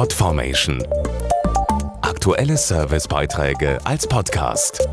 [0.00, 0.82] Podformation.
[2.00, 4.88] Aktuelle Servicebeiträge als Podcast.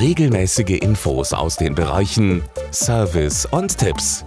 [0.00, 2.42] Regelmäßige Infos aus den Bereichen
[2.72, 4.24] Service und Tipps.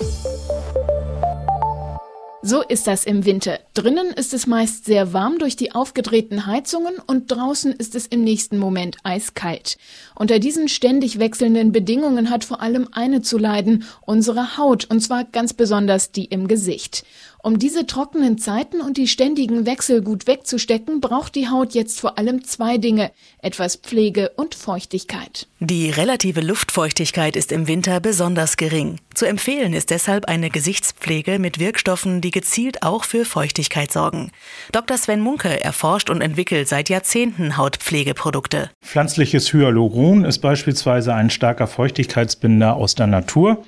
[2.41, 3.59] So ist das im Winter.
[3.73, 8.23] Drinnen ist es meist sehr warm durch die aufgedrehten Heizungen und draußen ist es im
[8.23, 9.77] nächsten Moment eiskalt.
[10.15, 15.25] Unter diesen ständig wechselnden Bedingungen hat vor allem eine zu leiden, unsere Haut, und zwar
[15.25, 17.03] ganz besonders die im Gesicht.
[17.41, 22.17] Um diese trockenen Zeiten und die ständigen Wechsel gut wegzustecken, braucht die Haut jetzt vor
[22.17, 23.11] allem zwei Dinge,
[23.41, 25.47] etwas Pflege und Feuchtigkeit.
[25.61, 28.97] Die relative Luftfeuchtigkeit ist im Winter besonders gering.
[29.13, 34.31] Zu empfehlen ist deshalb eine Gesichtspflege mit Wirkstoffen, die gezielt auch für Feuchtigkeit sorgen.
[34.73, 34.97] Dr.
[34.97, 38.69] Sven Munke erforscht und entwickelt seit Jahrzehnten Hautpflegeprodukte.
[38.81, 43.63] Pflanzliches Hyaluron ist beispielsweise ein starker Feuchtigkeitsbinder aus der Natur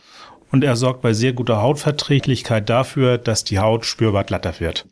[0.51, 4.85] und er sorgt bei sehr guter Hautverträglichkeit dafür, dass die Haut spürbar glatter wird.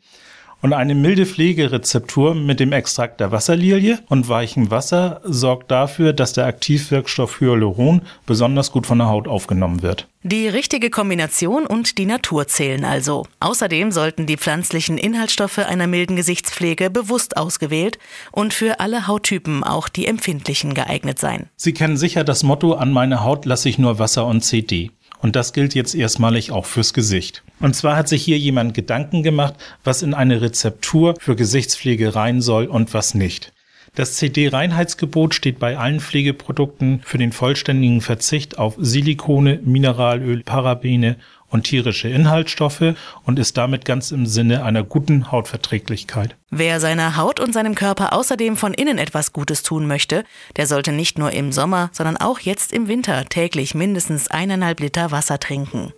[0.62, 6.34] Und eine milde Pflegerezeptur mit dem Extrakt der Wasserlilie und weichem Wasser sorgt dafür, dass
[6.34, 10.06] der Aktivwirkstoff Hyaluron besonders gut von der Haut aufgenommen wird.
[10.22, 13.26] Die richtige Kombination und die Natur zählen also.
[13.40, 17.98] Außerdem sollten die pflanzlichen Inhaltsstoffe einer milden Gesichtspflege bewusst ausgewählt
[18.30, 21.48] und für alle Hauttypen, auch die empfindlichen, geeignet sein.
[21.56, 24.90] Sie kennen sicher das Motto, an meine Haut lasse ich nur Wasser und CD.
[25.22, 27.42] Und das gilt jetzt erstmalig auch fürs Gesicht.
[27.60, 29.54] Und zwar hat sich hier jemand Gedanken gemacht,
[29.84, 33.52] was in eine Rezeptur für Gesichtspflege rein soll und was nicht.
[33.94, 41.16] Das CD-Reinheitsgebot steht bei allen Pflegeprodukten für den vollständigen Verzicht auf Silikone, Mineralöl, Parabene
[41.50, 46.36] und tierische Inhaltsstoffe und ist damit ganz im Sinne einer guten Hautverträglichkeit.
[46.50, 50.24] Wer seiner Haut und seinem Körper außerdem von innen etwas Gutes tun möchte,
[50.56, 55.10] der sollte nicht nur im Sommer, sondern auch jetzt im Winter täglich mindestens eineinhalb Liter
[55.10, 55.92] Wasser trinken.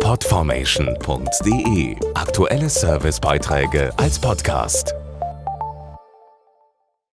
[0.00, 4.94] Podformation.de Aktuelle Servicebeiträge als Podcast.